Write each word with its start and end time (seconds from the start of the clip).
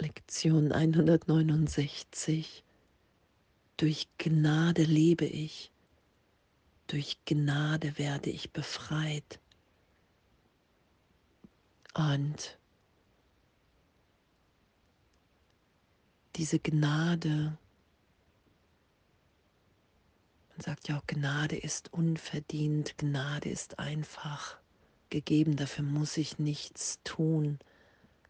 Lektion 0.00 0.70
169. 0.72 2.62
Durch 3.76 4.08
Gnade 4.18 4.84
lebe 4.84 5.24
ich, 5.24 5.72
durch 6.86 7.18
Gnade 7.24 7.98
werde 7.98 8.30
ich 8.30 8.52
befreit. 8.52 9.40
Und 11.94 12.58
diese 16.36 16.60
Gnade, 16.60 17.58
man 20.50 20.60
sagt 20.60 20.88
ja 20.88 20.98
auch, 20.98 21.06
Gnade 21.08 21.56
ist 21.56 21.92
unverdient, 21.92 22.96
Gnade 22.98 23.48
ist 23.48 23.80
einfach 23.80 24.58
gegeben, 25.10 25.56
dafür 25.56 25.84
muss 25.84 26.16
ich 26.16 26.38
nichts 26.38 27.00
tun, 27.02 27.58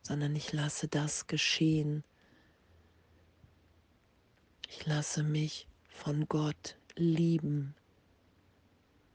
sondern 0.09 0.35
ich 0.35 0.55
lasse 0.55 0.89
das 0.89 1.27
geschehen. 1.27 2.03
Ich 4.67 4.87
lasse 4.87 5.23
mich 5.23 5.69
von 5.91 6.27
Gott 6.29 6.77
lieben 6.97 7.75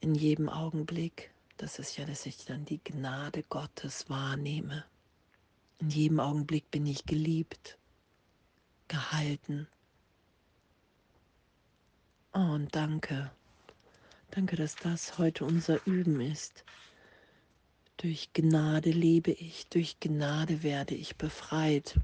in 0.01 0.13
jedem 0.13 0.49
Augenblick. 0.49 1.31
Das 1.57 1.79
ist 1.79 1.97
ja, 1.97 2.05
dass 2.05 2.27
ich 2.27 2.45
dann 2.45 2.65
die 2.65 2.83
Gnade 2.83 3.41
Gottes 3.49 4.07
wahrnehme. 4.07 4.85
In 5.79 5.89
jedem 5.89 6.19
Augenblick 6.19 6.69
bin 6.69 6.85
ich 6.85 7.05
geliebt, 7.05 7.79
gehalten. 8.87 9.67
Oh, 12.33 12.39
und 12.39 12.75
danke. 12.75 13.31
Danke, 14.29 14.57
dass 14.57 14.75
das 14.75 15.17
heute 15.17 15.43
unser 15.45 15.83
Üben 15.87 16.21
ist. 16.21 16.63
Durch 17.97 18.33
Gnade 18.33 18.91
lebe 18.91 19.31
ich, 19.31 19.67
durch 19.67 19.99
Gnade 19.99 20.63
werde 20.63 20.95
ich 20.95 21.15
befreit. 21.15 21.99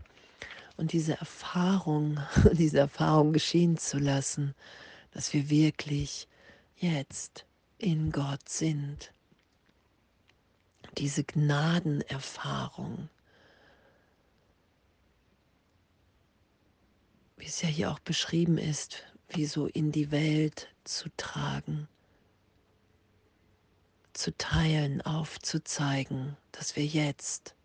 Und 0.78 0.94
diese 0.94 1.18
Erfahrung, 1.18 2.20
diese 2.54 2.80
Erfahrung 2.80 3.34
geschehen 3.34 3.78
zu 3.78 3.98
lassen, 3.98 4.56
dass 5.12 5.34
wir 5.34 5.50
wirklich 5.50 6.28
jetzt 6.78 7.46
in 7.78 8.12
Gott 8.12 8.48
sind. 8.48 9.12
Diese 10.98 11.24
Gnadenerfahrung, 11.24 13.10
wie 17.38 17.46
es 17.46 17.62
ja 17.62 17.68
hier 17.68 17.92
auch 17.92 18.00
beschrieben 18.00 18.58
ist, 18.58 19.04
wie 19.30 19.46
so 19.46 19.68
in 19.68 19.92
die 19.92 20.12
Welt 20.12 20.70
zu 20.84 21.10
tragen 21.18 21.88
zu 24.20 24.36
teilen, 24.36 25.02
aufzuzeigen, 25.02 26.36
dass 26.52 26.76
wir 26.76 26.86
jetzt 26.86 27.56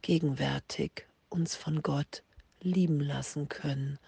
gegenwärtig 0.00 1.06
uns 1.28 1.54
von 1.54 1.82
Gott 1.82 2.22
lieben 2.62 2.98
lassen 2.98 3.50
können, 3.50 3.98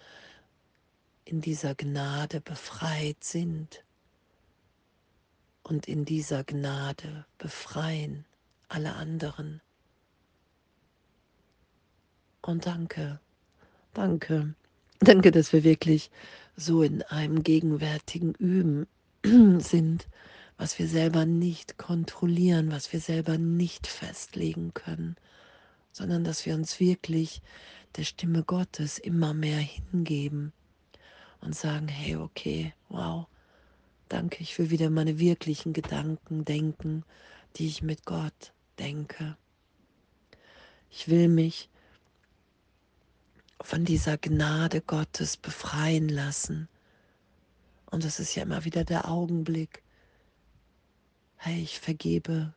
in 1.23 1.39
dieser 1.39 1.75
Gnade 1.75 2.41
befreit 2.41 3.23
sind 3.23 3.83
und 5.61 5.87
in 5.87 6.03
dieser 6.03 6.43
Gnade 6.43 7.25
befreien 7.37 8.25
alle 8.67 8.95
anderen. 8.95 9.61
Und 12.41 12.65
danke, 12.65 13.19
danke, 13.93 14.55
danke, 14.99 15.29
dass 15.29 15.53
wir 15.53 15.63
wirklich 15.63 16.09
so 16.57 16.81
in 16.81 17.03
einem 17.03 17.43
gegenwärtigen 17.43 18.33
Üben 18.33 18.87
sind 19.59 20.07
was 20.57 20.79
wir 20.79 20.87
selber 20.87 21.25
nicht 21.25 21.77
kontrollieren, 21.77 22.71
was 22.71 22.93
wir 22.93 22.99
selber 22.99 23.37
nicht 23.37 23.87
festlegen 23.87 24.73
können, 24.73 25.15
sondern 25.91 26.23
dass 26.23 26.45
wir 26.45 26.55
uns 26.55 26.79
wirklich 26.79 27.41
der 27.97 28.03
Stimme 28.03 28.43
Gottes 28.43 28.97
immer 28.97 29.33
mehr 29.33 29.59
hingeben 29.59 30.53
und 31.41 31.55
sagen, 31.55 31.87
hey, 31.87 32.15
okay, 32.15 32.73
wow, 32.89 33.27
danke, 34.09 34.41
ich 34.41 34.57
will 34.57 34.69
wieder 34.69 34.89
meine 34.89 35.19
wirklichen 35.19 35.73
Gedanken 35.73 36.45
denken, 36.45 37.03
die 37.57 37.67
ich 37.67 37.81
mit 37.81 38.05
Gott 38.05 38.53
denke. 38.79 39.37
Ich 40.89 41.07
will 41.07 41.27
mich 41.27 41.69
von 43.61 43.85
dieser 43.85 44.17
Gnade 44.17 44.81
Gottes 44.81 45.37
befreien 45.37 46.09
lassen. 46.09 46.67
Und 47.89 48.03
das 48.03 48.19
ist 48.19 48.35
ja 48.35 48.43
immer 48.43 48.65
wieder 48.65 48.83
der 48.83 49.09
Augenblick, 49.09 49.81
hey, 51.45 51.61
ich 51.61 51.79
vergebe. 51.79 52.55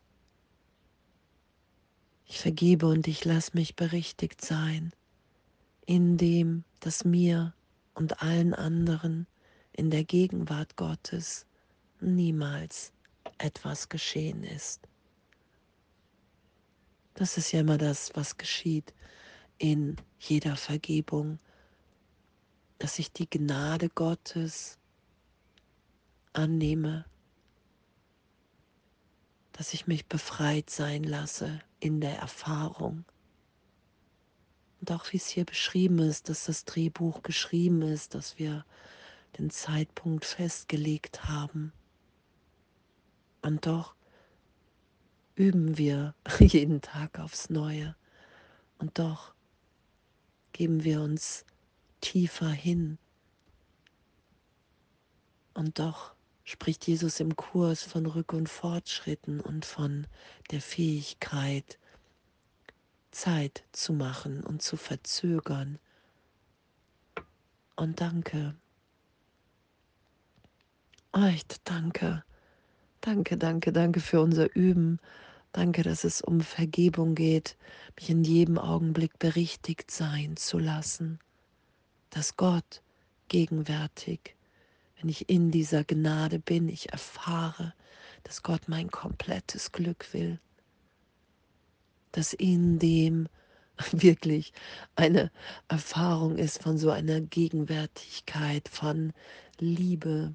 Ich 2.24 2.40
vergebe 2.40 2.86
und 2.86 3.06
ich 3.06 3.22
lasse 3.26 3.50
mich 3.52 3.76
berichtigt 3.76 4.42
sein 4.42 4.92
in 5.84 6.16
dem, 6.16 6.64
dass 6.80 7.04
mir 7.04 7.52
und 7.94 8.22
allen 8.22 8.54
anderen 8.54 9.26
in 9.72 9.90
der 9.90 10.04
Gegenwart 10.04 10.76
Gottes 10.76 11.44
niemals 12.00 12.92
etwas 13.36 13.90
geschehen 13.90 14.42
ist. 14.42 14.88
Das 17.12 17.36
ist 17.36 17.52
ja 17.52 17.60
immer 17.60 17.76
das, 17.76 18.10
was 18.14 18.38
geschieht 18.38 18.94
in 19.58 19.96
jeder 20.18 20.56
Vergebung, 20.56 21.38
dass 22.78 22.98
ich 22.98 23.12
die 23.12 23.28
Gnade 23.28 23.90
Gottes 23.90 24.78
annehme 26.32 27.04
dass 29.58 29.74
ich 29.74 29.88
mich 29.88 30.06
befreit 30.06 30.70
sein 30.70 31.02
lasse 31.02 31.58
in 31.80 32.00
der 32.00 32.16
Erfahrung. 32.16 33.04
Und 34.80 34.92
auch 34.92 35.12
wie 35.12 35.16
es 35.16 35.26
hier 35.26 35.44
beschrieben 35.44 35.98
ist, 35.98 36.28
dass 36.28 36.44
das 36.44 36.64
Drehbuch 36.64 37.24
geschrieben 37.24 37.82
ist, 37.82 38.14
dass 38.14 38.38
wir 38.38 38.64
den 39.36 39.50
Zeitpunkt 39.50 40.24
festgelegt 40.24 41.24
haben. 41.24 41.72
Und 43.42 43.66
doch 43.66 43.96
üben 45.34 45.76
wir 45.76 46.14
jeden 46.38 46.80
Tag 46.80 47.18
aufs 47.18 47.50
Neue. 47.50 47.96
Und 48.78 49.00
doch 49.00 49.34
geben 50.52 50.84
wir 50.84 51.00
uns 51.00 51.44
tiefer 52.00 52.50
hin. 52.50 52.96
Und 55.52 55.80
doch 55.80 56.14
spricht 56.48 56.86
Jesus 56.86 57.20
im 57.20 57.36
Kurs 57.36 57.82
von 57.82 58.06
Rück- 58.06 58.34
und 58.34 58.48
Fortschritten 58.48 59.38
und 59.38 59.66
von 59.66 60.06
der 60.50 60.62
Fähigkeit, 60.62 61.78
Zeit 63.10 63.64
zu 63.72 63.92
machen 63.92 64.42
und 64.42 64.62
zu 64.62 64.78
verzögern. 64.78 65.78
Und 67.76 68.00
danke. 68.00 68.54
Echt 71.12 71.60
danke. 71.64 72.24
Danke, 73.02 73.36
danke, 73.36 73.70
danke 73.70 74.00
für 74.00 74.22
unser 74.22 74.54
Üben. 74.56 75.00
Danke, 75.52 75.82
dass 75.82 76.02
es 76.02 76.22
um 76.22 76.40
Vergebung 76.40 77.14
geht, 77.14 77.58
mich 77.94 78.08
in 78.08 78.24
jedem 78.24 78.56
Augenblick 78.56 79.18
berichtigt 79.18 79.90
sein 79.90 80.38
zu 80.38 80.58
lassen, 80.58 81.18
dass 82.08 82.38
Gott 82.38 82.82
gegenwärtig 83.28 84.37
wenn 84.98 85.08
ich 85.08 85.28
in 85.28 85.50
dieser 85.50 85.84
Gnade 85.84 86.38
bin, 86.40 86.68
ich 86.68 86.92
erfahre, 86.92 87.72
dass 88.24 88.42
Gott 88.42 88.68
mein 88.68 88.90
komplettes 88.90 89.70
Glück 89.70 90.12
will, 90.12 90.40
dass 92.12 92.32
in 92.32 92.78
dem 92.78 93.28
wirklich 93.92 94.52
eine 94.96 95.30
Erfahrung 95.68 96.36
ist 96.36 96.62
von 96.62 96.78
so 96.78 96.90
einer 96.90 97.20
Gegenwärtigkeit, 97.20 98.68
von 98.68 99.12
Liebe, 99.58 100.34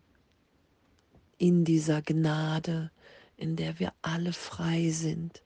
in 1.37 1.65
dieser 1.65 2.01
Gnade, 2.01 2.89
in 3.35 3.57
der 3.57 3.79
wir 3.79 3.91
alle 4.01 4.31
frei 4.31 4.91
sind, 4.91 5.43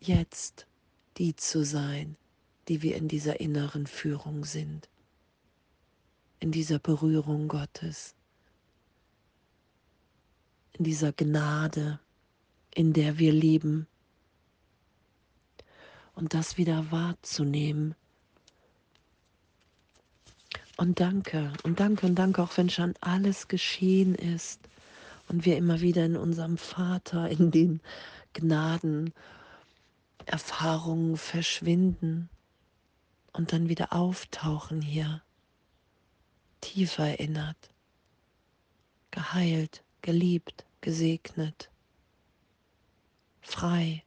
jetzt 0.00 0.66
die 1.18 1.36
zu 1.36 1.62
sein, 1.62 2.16
die 2.68 2.80
wir 2.80 2.96
in 2.96 3.08
dieser 3.08 3.40
inneren 3.40 3.86
Führung 3.86 4.44
sind 4.44 4.88
in 6.40 6.52
dieser 6.52 6.78
Berührung 6.78 7.48
Gottes, 7.48 8.14
in 10.74 10.84
dieser 10.84 11.12
Gnade, 11.12 11.98
in 12.74 12.92
der 12.92 13.18
wir 13.18 13.32
leben. 13.32 13.86
Und 16.14 16.34
das 16.34 16.56
wieder 16.56 16.90
wahrzunehmen. 16.90 17.94
Und 20.76 21.00
danke, 21.00 21.52
und 21.62 21.80
danke, 21.80 22.06
und 22.06 22.14
danke, 22.14 22.42
auch 22.42 22.56
wenn 22.56 22.68
schon 22.68 22.94
alles 23.00 23.48
geschehen 23.48 24.14
ist 24.14 24.60
und 25.28 25.44
wir 25.44 25.56
immer 25.56 25.80
wieder 25.80 26.04
in 26.04 26.16
unserem 26.16 26.58
Vater, 26.58 27.28
in 27.28 27.50
den 27.50 27.80
Gnaden, 28.34 29.14
Erfahrungen 30.26 31.16
verschwinden 31.16 32.28
und 33.32 33.52
dann 33.52 33.68
wieder 33.68 33.92
auftauchen 33.92 34.82
hier 34.82 35.22
tief 36.66 36.98
erinnert, 36.98 37.70
geheilt, 39.10 39.84
geliebt, 40.02 40.64
gesegnet, 40.80 41.70
frei. 43.40 44.02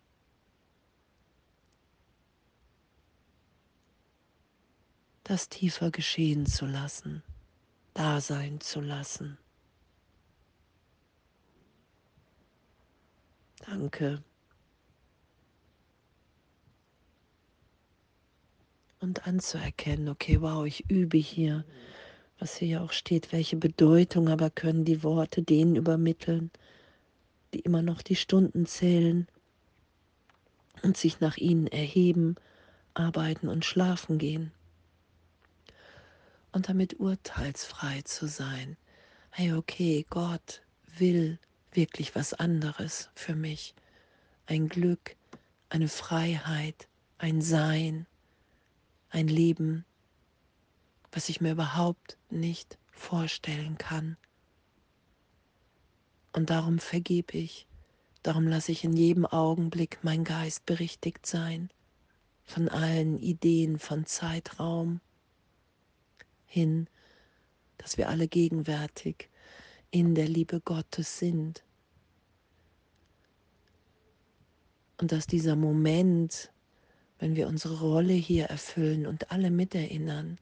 das 5.29 5.47
tiefer 5.47 5.91
geschehen 5.91 6.47
zu 6.47 6.65
lassen, 6.65 7.21
da 7.93 8.19
sein 8.19 8.59
zu 8.61 8.81
lassen. 8.81 9.37
Danke. 13.59 14.23
Und 18.99 19.27
anzuerkennen, 19.27 20.09
okay, 20.09 20.41
wow, 20.41 20.65
ich 20.65 20.89
übe 20.89 21.19
hier, 21.19 21.63
was 22.39 22.55
hier 22.55 22.67
ja 22.67 22.83
auch 22.83 22.93
steht, 22.93 23.31
welche 23.31 23.57
Bedeutung 23.57 24.29
aber 24.29 24.49
können 24.49 24.85
die 24.85 25.03
Worte 25.03 25.43
denen 25.43 25.75
übermitteln, 25.75 26.51
die 27.53 27.59
immer 27.59 27.81
noch 27.81 28.01
die 28.01 28.15
Stunden 28.15 28.65
zählen 28.65 29.27
und 30.81 30.97
sich 30.97 31.19
nach 31.19 31.37
ihnen 31.37 31.67
erheben, 31.67 32.35
arbeiten 32.93 33.49
und 33.49 33.65
schlafen 33.65 34.17
gehen. 34.17 34.51
Und 36.51 36.69
damit 36.69 36.99
urteilsfrei 36.99 38.01
zu 38.03 38.27
sein. 38.27 38.77
Hey, 39.31 39.53
okay, 39.53 40.05
Gott 40.09 40.61
will 40.97 41.37
wirklich 41.73 42.15
was 42.15 42.33
anderes 42.33 43.09
für 43.13 43.35
mich. 43.35 43.75
Ein 44.47 44.69
Glück, 44.69 45.15
eine 45.69 45.87
Freiheit, 45.87 46.87
ein 47.19 47.41
Sein, 47.41 48.07
ein 49.09 49.27
Leben, 49.27 49.85
was 51.11 51.29
ich 51.29 51.41
mir 51.41 51.51
überhaupt 51.51 52.17
nicht 52.29 52.77
vorstellen 52.91 53.77
kann. 53.77 54.17
Und 56.33 56.49
darum 56.49 56.79
vergebe 56.79 57.37
ich, 57.37 57.67
darum 58.23 58.47
lasse 58.47 58.71
ich 58.71 58.83
in 58.83 58.93
jedem 58.93 59.25
Augenblick 59.25 59.99
mein 60.03 60.23
Geist 60.23 60.65
berichtigt 60.65 61.25
sein 61.25 61.69
von 62.45 62.69
allen 62.69 63.19
Ideen 63.19 63.79
von 63.79 64.05
Zeitraum 64.05 65.01
hin, 66.45 66.87
dass 67.77 67.97
wir 67.97 68.09
alle 68.09 68.27
gegenwärtig 68.27 69.29
in 69.91 70.15
der 70.15 70.27
Liebe 70.27 70.59
Gottes 70.59 71.19
sind. 71.19 71.63
Und 74.97 75.11
dass 75.11 75.27
dieser 75.27 75.55
Moment, 75.55 76.51
wenn 77.19 77.35
wir 77.35 77.47
unsere 77.47 77.79
Rolle 77.79 78.13
hier 78.13 78.45
erfüllen 78.45 79.05
und 79.07 79.31
alle 79.31 79.49
miterinnern, 79.49 80.39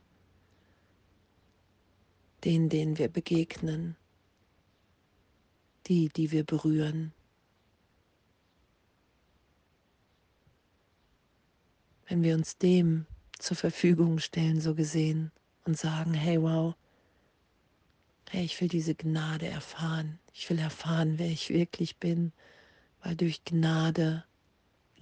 den, 2.48 2.70
denen 2.70 2.98
wir 2.98 3.10
begegnen, 3.10 3.98
die, 5.88 6.08
die 6.08 6.32
wir 6.32 6.46
berühren, 6.46 7.12
wenn 12.08 12.24
wir 12.24 12.36
uns 12.36 12.58
dem 12.58 13.06
zur 13.38 13.58
Verfügung 13.58 14.20
stellen, 14.20 14.62
so 14.62 14.76
gesehen, 14.76 15.34
und 15.66 15.78
sagen, 15.78 16.14
hey 16.14 16.42
wow, 16.42 16.74
hey, 18.30 18.46
ich 18.46 18.62
will 18.62 18.70
diese 18.70 18.96
Gnade 18.96 19.48
erfahren, 19.48 20.18
ich 20.34 20.50
will 20.50 20.60
erfahren, 20.60 21.20
wer 21.20 21.28
ich 21.28 21.50
wirklich 21.50 21.98
bin, 21.98 22.32
weil 23.04 23.18
durch 23.18 23.44
Gnade 23.44 24.24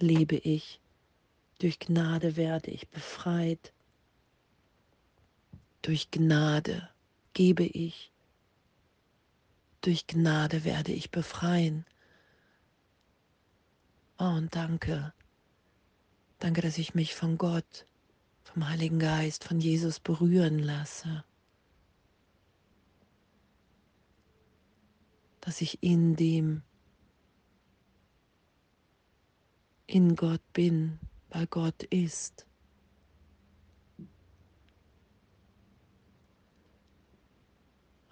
lebe 0.00 0.34
ich, 0.34 0.80
durch 1.60 1.78
Gnade 1.78 2.34
werde 2.34 2.72
ich 2.72 2.88
befreit, 2.88 3.72
durch 5.82 6.10
Gnade 6.10 6.88
gebe 7.36 7.64
ich, 7.64 8.10
durch 9.82 10.06
Gnade 10.06 10.64
werde 10.64 10.92
ich 10.92 11.10
befreien. 11.10 11.84
Oh, 14.18 14.24
und 14.24 14.56
danke, 14.56 15.12
danke, 16.38 16.62
dass 16.62 16.78
ich 16.78 16.94
mich 16.94 17.14
von 17.14 17.36
Gott, 17.36 17.86
vom 18.42 18.66
Heiligen 18.66 18.98
Geist, 18.98 19.44
von 19.44 19.60
Jesus 19.60 20.00
berühren 20.00 20.58
lasse. 20.58 21.24
Dass 25.42 25.60
ich 25.60 25.82
in 25.82 26.16
dem, 26.16 26.62
in 29.86 30.16
Gott 30.16 30.40
bin, 30.54 30.98
weil 31.28 31.46
Gott 31.48 31.82
ist. 31.82 32.46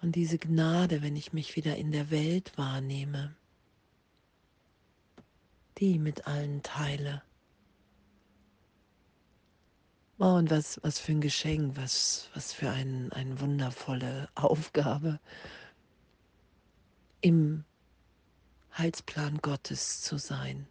Und 0.05 0.11
diese 0.11 0.37
Gnade, 0.37 1.01
wenn 1.01 1.15
ich 1.15 1.33
mich 1.33 1.55
wieder 1.55 1.77
in 1.77 1.91
der 1.91 2.11
Welt 2.11 2.55
wahrnehme, 2.59 3.35
die 5.79 5.97
mit 5.97 6.27
allen 6.27 6.61
teile. 6.61 7.23
Oh, 10.19 10.35
und 10.35 10.51
was, 10.51 10.79
was 10.83 10.99
für 10.99 11.13
ein 11.13 11.21
Geschenk, 11.21 11.75
was, 11.75 12.29
was 12.35 12.53
für 12.53 12.69
ein, 12.69 13.11
eine 13.13 13.39
wundervolle 13.39 14.29
Aufgabe, 14.35 15.19
im 17.21 17.65
Heilsplan 18.77 19.39
Gottes 19.39 20.03
zu 20.03 20.19
sein. 20.19 20.67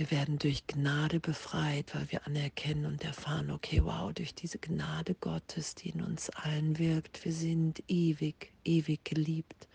Wir 0.00 0.10
werden 0.10 0.38
durch 0.38 0.66
Gnade 0.66 1.20
befreit, 1.20 1.94
weil 1.94 2.10
wir 2.10 2.26
anerkennen 2.26 2.86
und 2.86 3.04
erfahren, 3.04 3.50
okay, 3.50 3.84
wow, 3.84 4.10
durch 4.14 4.34
diese 4.34 4.58
Gnade 4.58 5.14
Gottes, 5.14 5.74
die 5.74 5.90
in 5.90 6.00
uns 6.00 6.30
allen 6.30 6.78
wirkt, 6.78 7.22
wir 7.22 7.34
sind 7.34 7.82
ewig, 7.86 8.50
ewig 8.64 9.04
geliebt. 9.04 9.68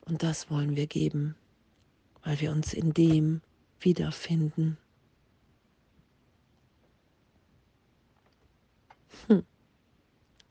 Und 0.00 0.24
das 0.24 0.50
wollen 0.50 0.74
wir 0.74 0.88
geben, 0.88 1.36
weil 2.24 2.40
wir 2.40 2.50
uns 2.50 2.74
in 2.74 2.92
dem 2.92 3.42
wiederfinden. 3.78 4.78
Hm. 9.28 9.44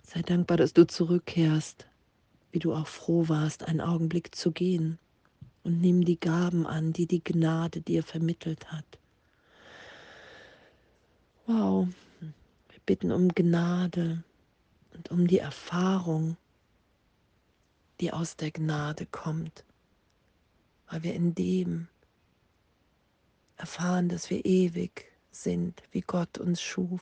Sei 0.03 0.21
dankbar, 0.21 0.55
dass 0.55 0.71
du 0.71 0.87
zurückkehrst, 0.87 1.85
wie 2.55 2.59
du 2.59 2.73
auch 2.73 2.87
froh 2.87 3.27
warst, 3.27 3.63
einen 3.63 3.81
Augenblick 3.81 4.33
zu 4.33 4.53
gehen. 4.53 4.97
Und 5.63 5.81
nimm 5.81 6.05
die 6.05 6.17
Gaben 6.17 6.65
an, 6.65 6.93
die 6.93 7.05
die 7.05 7.21
Gnade 7.21 7.81
dir 7.81 8.01
vermittelt 8.01 8.71
hat. 8.71 8.85
Wow, 11.47 11.89
wir 12.21 12.79
bitten 12.85 13.11
um 13.11 13.27
Gnade 13.27 14.23
und 14.93 15.11
um 15.11 15.27
die 15.27 15.39
Erfahrung, 15.39 16.37
die 17.99 18.13
aus 18.13 18.37
der 18.37 18.51
Gnade 18.51 19.05
kommt, 19.05 19.65
weil 20.89 21.03
wir 21.03 21.13
in 21.13 21.35
dem 21.35 21.89
erfahren, 23.57 24.07
dass 24.07 24.29
wir 24.29 24.45
ewig 24.45 25.11
sind, 25.31 25.83
wie 25.91 26.01
Gott 26.01 26.37
uns 26.37 26.61
schuf, 26.61 27.01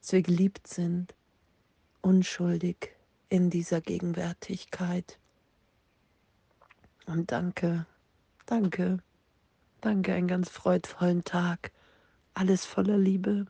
dass 0.00 0.10
wir 0.10 0.22
geliebt 0.22 0.66
sind, 0.66 1.14
unschuldig 2.02 2.93
in 3.34 3.50
dieser 3.50 3.80
Gegenwärtigkeit. 3.80 5.18
Und 7.06 7.32
danke, 7.32 7.84
danke, 8.46 8.98
danke, 9.80 10.14
einen 10.14 10.28
ganz 10.28 10.48
freudvollen 10.48 11.24
Tag, 11.24 11.72
alles 12.34 12.64
voller 12.64 12.96
Liebe. 12.96 13.46